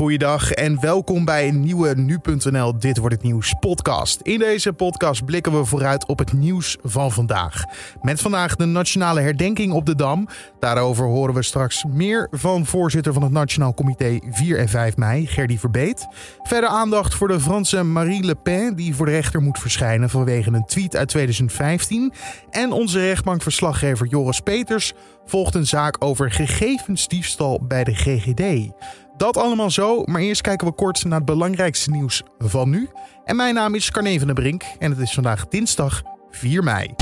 [0.00, 4.20] Goeiedag en welkom bij een nieuwe Nu.nl Dit Wordt Het Nieuws podcast.
[4.20, 7.64] In deze podcast blikken we vooruit op het nieuws van vandaag.
[8.02, 10.28] Met vandaag de nationale herdenking op de Dam.
[10.60, 15.26] Daarover horen we straks meer van voorzitter van het Nationaal Comité 4 en 5 mei,
[15.26, 16.06] Gerdy Verbeet.
[16.42, 20.52] Verder aandacht voor de Franse Marie Le Pen, die voor de rechter moet verschijnen vanwege
[20.52, 22.12] een tweet uit 2015.
[22.50, 24.92] En onze rechtbankverslaggever Joris Peters
[25.24, 28.72] volgt een zaak over gegevensdiefstal bij de GGD.
[29.20, 32.88] Dat allemaal zo, maar eerst kijken we kort naar het belangrijkste nieuws van nu.
[33.24, 36.94] En mijn naam is Carne van der Brink en het is vandaag dinsdag 4 mei.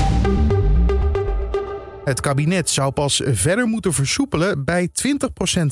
[2.09, 4.89] Het kabinet zou pas verder moeten versoepelen bij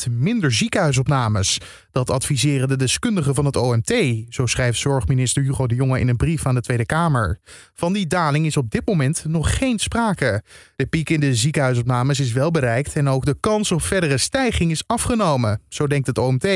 [0.07, 1.59] 20% minder ziekenhuisopnames.
[1.91, 3.93] Dat adviseren de deskundigen van het OMT,
[4.29, 7.39] zo schrijft zorgminister Hugo de Jonge in een brief aan de Tweede Kamer.
[7.73, 10.43] Van die daling is op dit moment nog geen sprake.
[10.75, 14.71] De piek in de ziekenhuisopnames is wel bereikt en ook de kans op verdere stijging
[14.71, 15.61] is afgenomen.
[15.69, 16.47] Zo denkt het OMT.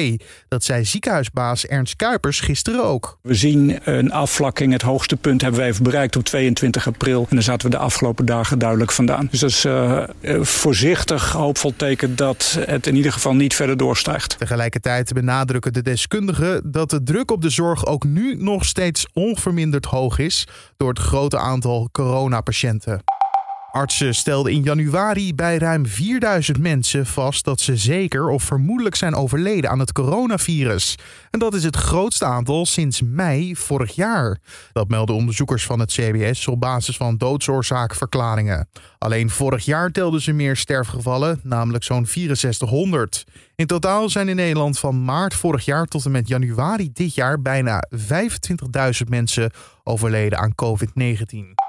[0.48, 3.20] Dat zei ziekenhuisbaas Ernst Kuipers gisteren ook.
[3.22, 4.72] We zien een afvlakking.
[4.72, 7.26] Het hoogste punt hebben we even bereikt op 22 april.
[7.30, 9.28] En daar zaten we de afgelopen dagen duidelijk vandaan.
[9.32, 9.66] Dus dat is
[10.22, 14.38] uh, voorzichtig hoopvol teken dat het in ieder geval niet verder doorstijgt.
[14.38, 19.86] Tegelijkertijd benadrukken de deskundigen dat de druk op de zorg ook nu nog steeds onverminderd
[19.86, 20.48] hoog is
[20.78, 23.04] door het grote aantal coronapatiënten.
[23.72, 29.16] Artsen stelden in januari bij ruim 4000 mensen vast dat ze zeker of vermoedelijk zijn
[29.16, 30.98] overleden aan het coronavirus.
[31.30, 34.38] En dat is het grootste aantal sinds mei vorig jaar.
[34.74, 38.70] Dat melden onderzoekers van het CBS op basis van doodsoorzaakverklaringen.
[38.98, 43.24] Alleen vorig jaar telden ze meer sterfgevallen, namelijk zo'n 6400.
[43.56, 47.42] In totaal zijn in Nederland van maart vorig jaar tot en met januari dit jaar
[47.42, 49.52] bijna 25.000 mensen
[49.84, 51.61] overleden aan COVID-19.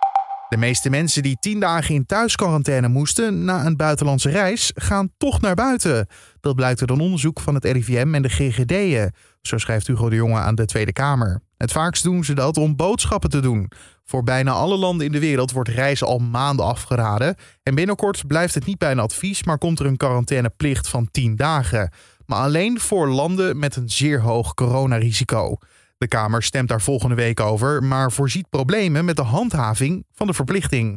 [0.53, 5.41] De meeste mensen die tien dagen in thuisquarantaine moesten na een buitenlandse reis, gaan toch
[5.41, 6.07] naar buiten.
[6.41, 9.15] Dat blijkt uit een onderzoek van het RIVM en de GGD'en.
[9.43, 11.41] Zo schrijft Hugo de Jonge aan de Tweede Kamer.
[11.57, 13.71] Het vaakst doen ze dat om boodschappen te doen.
[14.05, 17.37] Voor bijna alle landen in de wereld wordt reizen al maanden afgeraden.
[17.63, 21.37] En binnenkort blijft het niet bij een advies, maar komt er een quarantaineplicht van 10
[21.37, 21.93] dagen.
[22.27, 25.57] Maar alleen voor landen met een zeer hoog coronarisico.
[26.03, 30.35] De Kamer stemt daar volgende week over, maar voorziet problemen met de handhaving van de
[30.35, 30.97] verplichting.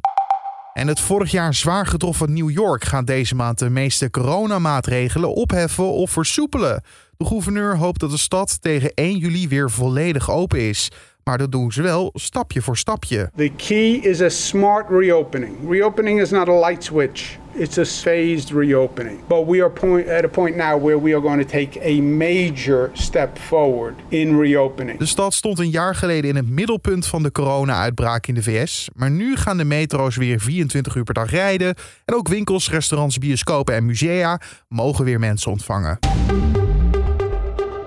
[0.73, 5.91] En het vorig jaar zwaar getroffen New York gaat deze maand de meeste coronamaatregelen opheffen
[5.91, 6.83] of versoepelen.
[7.17, 10.91] De gouverneur hoopt dat de stad tegen 1 juli weer volledig open is.
[11.29, 13.29] Maar dat doen ze wel stapje voor stapje.
[13.35, 15.57] The key is a smart reopening.
[15.69, 17.37] Reopening is not a light switch.
[17.53, 19.19] It's a phased reopening.
[19.27, 22.01] But we are point, at a point now where we are going to take a
[22.01, 24.99] major step forward in reopening.
[24.99, 28.89] De stad stond een jaar geleden in het middelpunt van de corona-uitbraak in de VS.
[28.93, 31.75] Maar nu gaan de metro's weer 24 uur per dag rijden.
[32.05, 35.99] En ook winkels, restaurants, bioscopen en musea mogen weer mensen ontvangen.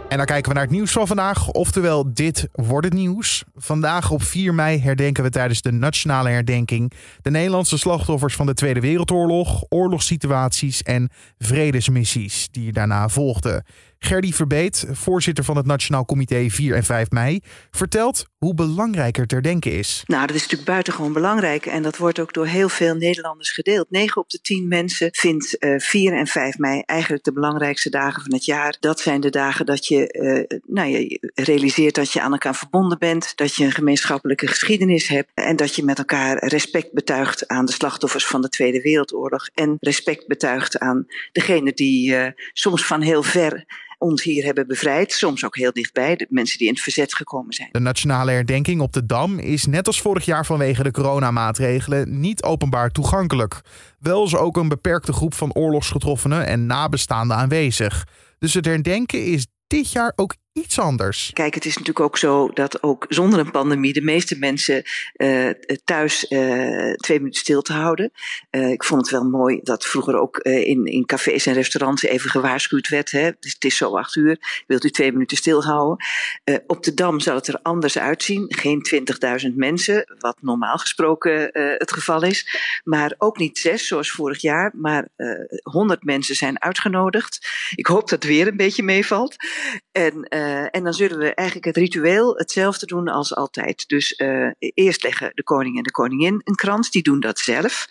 [0.08, 3.44] En dan kijken we naar het nieuws van vandaag, oftewel dit wordt het nieuws.
[3.56, 6.92] Vandaag op 4 mei herdenken we tijdens de nationale herdenking
[7.22, 13.64] de Nederlandse slachtoffers van de Tweede Wereldoorlog, oorlogssituaties en vredesmissies die daarna volgden.
[13.98, 19.26] Gerdy Verbeet, voorzitter van het Nationaal Comité 4 en 5 mei, vertelt hoe belangrijk er
[19.26, 20.02] ter denken is.
[20.06, 23.90] Nou, dat is natuurlijk buitengewoon belangrijk en dat wordt ook door heel veel Nederlanders gedeeld.
[23.90, 27.90] 9 op de 10 mensen vindt uh, eh, 4 en 5 mei eigenlijk de belangrijkste
[27.90, 28.76] dagen van het jaar.
[28.80, 30.14] Dat zijn de dagen dat je,
[30.50, 35.30] uh, nou, realiseert dat je aan elkaar verbonden bent, dat je een gemeenschappelijke geschiedenis hebt
[35.34, 39.76] en dat je met elkaar respect betuigt aan de slachtoffers van de Tweede Wereldoorlog en
[39.80, 43.64] respect betuigt aan degenen die uh, soms van heel ver
[43.98, 45.12] ons hier hebben bevrijd.
[45.12, 47.68] Soms ook heel dichtbij, de mensen die in het verzet gekomen zijn.
[47.72, 52.42] De nationale herdenking op de Dam is net als vorig jaar vanwege de coronamaatregelen niet
[52.42, 53.60] openbaar toegankelijk.
[53.98, 58.06] Wel is ook een beperkte groep van oorlogsgetroffenen en nabestaanden aanwezig.
[58.38, 61.30] Dus het herdenken is dit jaar ook iets anders.
[61.32, 64.82] Kijk, het is natuurlijk ook zo dat ook zonder een pandemie de meeste mensen
[65.16, 65.50] uh,
[65.84, 68.12] thuis uh, twee minuten stil te houden.
[68.50, 72.30] Uh, ik vond het wel mooi dat vroeger ook in, in cafés en restaurants even
[72.30, 73.10] gewaarschuwd werd.
[73.10, 73.20] Hè?
[73.20, 76.06] Het, is, het is zo acht uur, wilt u twee minuten stilhouden?
[76.66, 78.46] op de Dam zal het er anders uitzien.
[78.48, 79.06] Geen
[79.48, 82.58] 20.000 mensen, wat normaal gesproken het geval is.
[82.84, 84.72] Maar ook niet zes, zoals vorig jaar.
[84.76, 85.08] Maar
[85.62, 87.48] 100 mensen zijn uitgenodigd.
[87.74, 89.36] Ik hoop dat het weer een beetje meevalt.
[89.92, 93.84] En Uh, en dan zullen we eigenlijk het ritueel hetzelfde doen als altijd.
[93.88, 97.86] Dus uh, eerst leggen de koning en de koningin een krans, die doen dat zelf.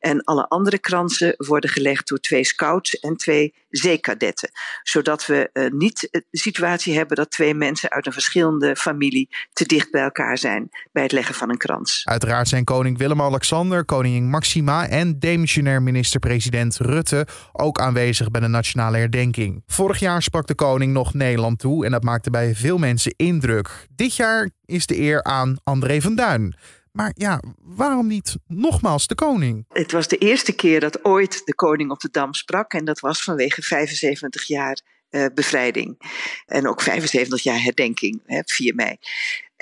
[0.00, 4.50] En alle andere kransen worden gelegd door twee scouts en twee zeekadetten.
[4.82, 9.66] Zodat we uh, niet de situatie hebben dat twee mensen uit een verschillende familie te
[9.66, 12.02] dicht bij elkaar zijn bij het leggen van een krans.
[12.04, 18.96] Uiteraard zijn koning Willem-Alexander, koningin Maxima en demissionair minister-president Rutte ook aanwezig bij de nationale
[18.96, 19.62] herdenking.
[19.66, 23.86] Vorig jaar sprak de koning nog Nederland toe en maakte bij veel mensen indruk.
[23.94, 26.56] Dit jaar is de eer aan André van Duin.
[26.92, 29.64] Maar ja, waarom niet nogmaals de koning?
[29.68, 32.72] Het was de eerste keer dat ooit de koning op de Dam sprak.
[32.72, 34.80] En dat was vanwege 75 jaar
[35.12, 36.12] uh, bevrijding.
[36.46, 38.96] En ook 75 jaar herdenking, hè, 4 mei.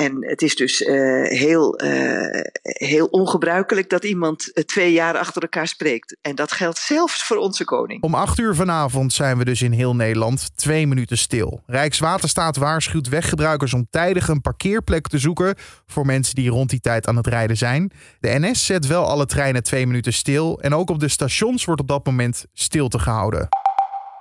[0.01, 5.69] En het is dus uh, heel, uh, heel ongebruikelijk dat iemand twee jaar achter elkaar
[5.69, 6.17] spreekt.
[6.23, 8.03] En dat geldt zelfs voor onze koning.
[8.03, 11.63] Om acht uur vanavond zijn we dus in heel Nederland twee minuten stil.
[11.67, 15.55] Rijkswaterstaat waarschuwt weggebruikers om tijdig een parkeerplek te zoeken
[15.87, 17.93] voor mensen die rond die tijd aan het rijden zijn.
[18.21, 21.81] De NS zet wel alle treinen twee minuten stil en ook op de stations wordt
[21.81, 23.49] op dat moment stilte gehouden.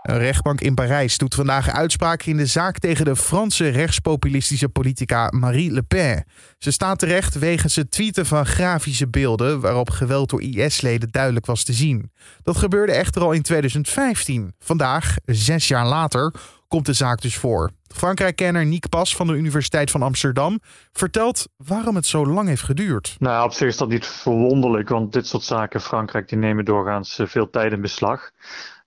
[0.02, 5.28] Een rechtbank in Parijs doet vandaag uitspraak in de zaak tegen de Franse rechtspopulistische politica
[5.30, 6.26] Marie Le Pen.
[6.58, 11.64] Ze staat terecht wegens het tweeten van grafische beelden waarop geweld door IS-leden duidelijk was
[11.64, 12.12] te zien.
[12.44, 14.54] Dat gebeurde echter al in 2015.
[14.60, 16.34] Vandaag, zes jaar later,
[16.68, 17.72] komt de zaak dus voor.
[17.88, 20.60] Frankrijk-kenner Nick Pas van de Universiteit van Amsterdam
[20.92, 23.16] vertelt waarom het zo lang heeft geduurd.
[23.20, 27.20] Nou, op zich is dat niet verwonderlijk, want dit soort zaken Frankrijk die nemen doorgaans
[27.24, 28.32] veel tijd in beslag.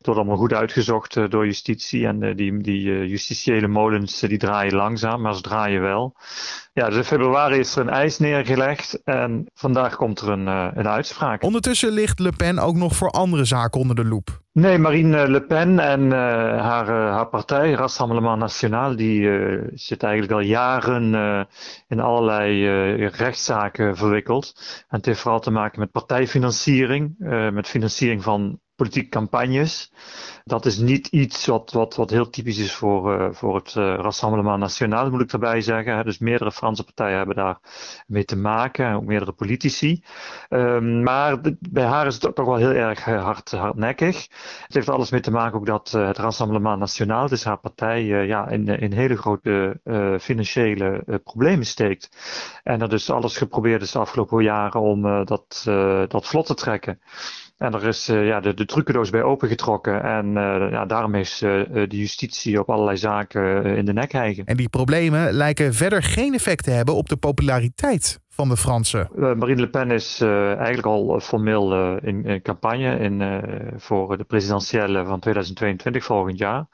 [0.02, 4.20] Het wordt allemaal goed uitgezocht uh, door justitie en uh, die, die uh, justitiële molens
[4.20, 6.16] die draaien langzaam, maar ze draaien wel.
[6.72, 10.88] Ja, dus in februari is er een eis neergelegd en vandaag komt er een, een
[10.88, 11.43] uitspraak.
[11.43, 14.40] Ondertussen ligt Le Pen ook nog voor andere zaken onder de loep.
[14.52, 16.10] Nee, Marine Le Pen en
[16.60, 19.31] haar, haar partij, Rassemblement National, die
[19.75, 21.12] zit eigenlijk al jaren
[21.88, 24.52] in allerlei rechtszaken verwikkeld.
[24.88, 27.14] En het heeft vooral te maken met partijfinanciering,
[27.52, 29.93] met financiering van politieke campagnes.
[30.44, 33.94] Dat is niet iets wat, wat, wat heel typisch is voor, uh, voor het uh,
[33.94, 36.05] Rassemblement National, moet ik erbij zeggen.
[36.05, 37.58] Dus meerdere Franse partijen hebben daar
[38.06, 40.02] mee te maken, ook meerdere politici.
[40.49, 41.40] Um, maar
[41.70, 44.29] bij haar is het toch wel heel erg eh, hard, hardnekkig.
[44.67, 48.49] Het heeft alles mee te maken ook dat het Rassemblement National, dus haar partij, ja,
[48.49, 49.81] in, in hele grote
[50.20, 52.08] financiële problemen steekt.
[52.62, 55.62] En er dus alles geprobeerd is de afgelopen jaren om dat,
[56.08, 57.00] dat vlot te trekken.
[57.62, 60.03] En er is uh, ja, de, de trucendoos bij opengetrokken.
[60.03, 64.44] En uh, ja, daarom is uh, de justitie op allerlei zaken in de nek hijgen.
[64.44, 69.09] En die problemen lijken verder geen effect te hebben op de populariteit van de Fransen.
[69.14, 73.43] Marine Le Pen is eigenlijk al formeel in, in, campagne in,
[73.76, 76.67] voor de presidentiële van 2022 volgend jaar.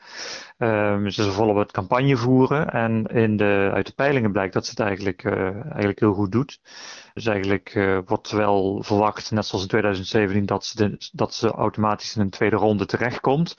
[0.58, 2.70] Um, ze is volop het campagne voeren.
[2.70, 6.60] En in de, uit de peilingen blijkt dat ze het eigenlijk, eigenlijk heel goed doet.
[7.18, 12.16] Dus eigenlijk uh, wordt wel verwacht, net zoals in 2017, dat ze, dat ze automatisch
[12.16, 13.56] in een tweede ronde terechtkomt.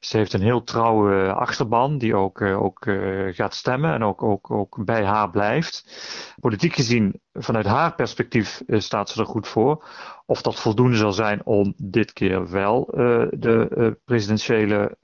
[0.00, 4.22] Ze heeft een heel trouwe achterban die ook, uh, ook uh, gaat stemmen en ook,
[4.22, 5.84] ook, ook bij haar blijft.
[6.40, 9.84] Politiek gezien, vanuit haar perspectief, staat ze er goed voor.
[10.32, 12.84] Of dat voldoende zal zijn om dit keer wel
[13.30, 14.96] de presidentiële,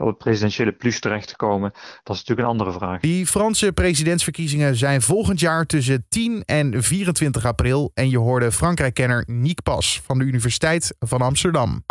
[0.00, 1.70] op het presidentiële plus terecht te komen,
[2.02, 3.00] dat is natuurlijk een andere vraag.
[3.00, 9.24] Die Franse presidentsverkiezingen zijn volgend jaar tussen 10 en 24 april en je hoorde Frankrijk-kenner
[9.26, 11.84] Niek Pas van de Universiteit van Amsterdam.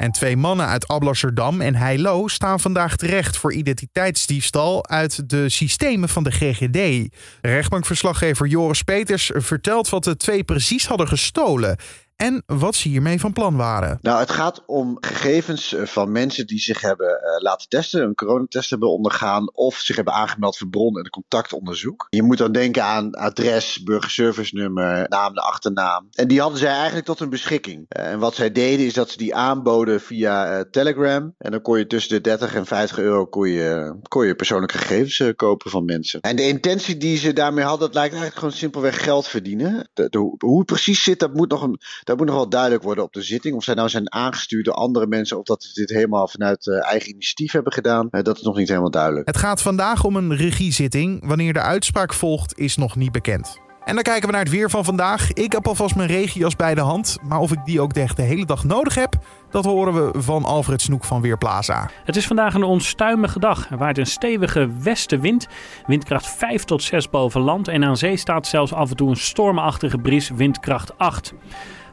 [0.00, 6.08] En twee mannen uit Alblasserdam en Heilo staan vandaag terecht voor identiteitsdiefstal uit de systemen
[6.08, 7.08] van de GGD.
[7.40, 11.76] Rechtbankverslaggever Joris Peters vertelt wat de twee precies hadden gestolen
[12.20, 13.98] en wat ze hiermee van plan waren.
[14.02, 18.14] Nou, het gaat om gegevens eh, van mensen die zich hebben uh, laten testen, een
[18.14, 22.06] coronatest hebben ondergaan of zich hebben aangemeld voor bron- en contactonderzoek.
[22.10, 26.08] Je moet dan denken aan adres, burgerservice-nummer, naam, de achternaam.
[26.12, 27.86] En die hadden zij eigenlijk tot hun beschikking.
[27.88, 31.34] Uh, en wat zij deden is dat ze die aanboden via Telegram.
[31.38, 34.78] En dan kon je tussen de 30 en 50 euro kon je, kon je persoonlijke
[34.78, 36.20] gegevens kopen van mensen.
[36.20, 39.90] En de intentie die ze daarmee hadden, dat lijkt eigenlijk gewoon simpelweg geld verdienen.
[40.38, 43.12] Hoe het precies zit, dat moet nog een dat moet nog wel duidelijk worden op
[43.12, 43.54] de zitting.
[43.54, 46.90] Of zij nou zijn aangestuurd door andere mensen of dat ze dit helemaal vanuit uh,
[46.90, 48.08] eigen initiatief hebben gedaan.
[48.10, 49.26] Uh, dat is nog niet helemaal duidelijk.
[49.26, 51.26] Het gaat vandaag om een regiezitting.
[51.26, 53.58] Wanneer de uitspraak volgt is nog niet bekend.
[53.84, 55.32] En dan kijken we naar het weer van vandaag.
[55.32, 57.18] Ik heb alvast mijn regenjas bij de hand.
[57.22, 59.14] Maar of ik die ook de hele dag nodig heb,
[59.50, 61.90] dat horen we van Alfred Snoek van Weerplaza.
[62.04, 63.70] Het is vandaag een onstuimige dag.
[63.70, 65.48] Er waait een stevige westenwind.
[65.86, 67.68] Windkracht 5 tot 6 boven land.
[67.68, 71.34] En aan zee staat zelfs af en toe een stormachtige bries, windkracht 8.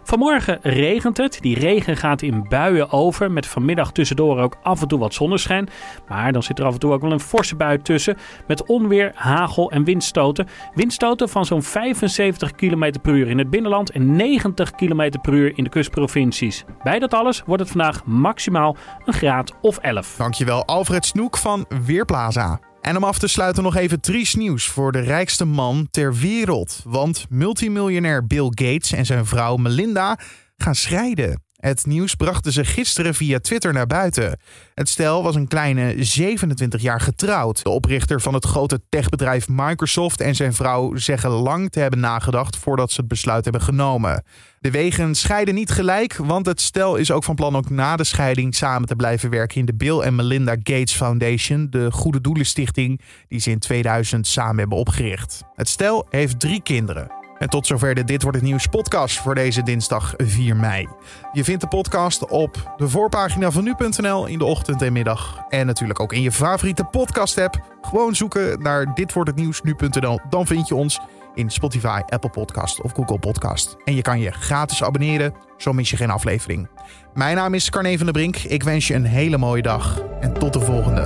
[0.08, 1.38] Vanmorgen regent het.
[1.42, 3.32] Die regen gaat in buien over.
[3.32, 5.70] Met vanmiddag tussendoor ook af en toe wat zonneschijn.
[6.08, 8.18] Maar dan zit er af en toe ook wel een forse bui tussen.
[8.48, 10.48] Met onweer, hagel en windstoten.
[10.74, 13.92] Windstoten van zo'n 75 km per uur in het binnenland.
[13.92, 16.66] En 90 km per uur in de kustprovincies.
[16.84, 20.16] Bij dat alles wordt het vandaag maximaal een graad of 11.
[20.18, 22.60] Dankjewel Alfred Snoek van Weerplaza.
[22.88, 26.82] En om af te sluiten nog even triest nieuws voor de rijkste man ter wereld.
[26.84, 30.20] Want multimiljonair Bill Gates en zijn vrouw Melinda
[30.58, 31.47] gaan scheiden.
[31.68, 34.40] Het nieuws brachten ze gisteren via Twitter naar buiten.
[34.74, 37.64] Het stel was een kleine 27 jaar getrouwd.
[37.64, 42.58] De oprichter van het grote techbedrijf Microsoft en zijn vrouw zeggen lang te hebben nagedacht
[42.58, 44.24] voordat ze het besluit hebben genomen.
[44.60, 48.04] De wegen scheiden niet gelijk, want het stel is ook van plan ook na de
[48.04, 53.02] scheiding samen te blijven werken in de Bill en Melinda Gates Foundation, de Goede Doelenstichting
[53.28, 55.44] die ze in 2000 samen hebben opgericht.
[55.56, 57.17] Het stel heeft drie kinderen.
[57.40, 60.88] En tot zover de Dit Wordt Het Nieuws podcast voor deze dinsdag 4 mei.
[61.32, 65.44] Je vindt de podcast op de voorpagina van nu.nl in de ochtend en middag.
[65.50, 67.78] En natuurlijk ook in je favoriete podcast app.
[67.82, 70.20] Gewoon zoeken naar Dit Wordt Het Nieuws nu.nl.
[70.30, 71.00] Dan vind je ons
[71.34, 73.76] in Spotify, Apple Podcast of Google Podcast.
[73.84, 76.68] En je kan je gratis abonneren, zo mis je geen aflevering.
[77.14, 78.38] Mijn naam is Carne van der Brink.
[78.38, 81.02] Ik wens je een hele mooie dag en tot de volgende.